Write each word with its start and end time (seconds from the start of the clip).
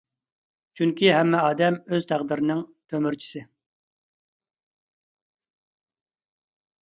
چۈنكى 0.79 1.09
ھەممە 1.15 1.41
ئادەم 1.49 1.75
ئۆز 1.95 2.07
تەقدىرىنىڭ 2.11 2.63
تۆمۈرچىسى. 2.93 3.43